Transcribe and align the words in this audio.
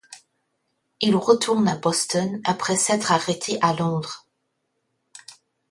Il 1.01 1.15
retourne 1.15 1.67
à 1.67 1.75
Boston 1.77 2.41
après 2.43 2.75
s’être 2.75 3.11
arrêté 3.11 3.59
à 3.61 3.73
Londres. 3.75 4.25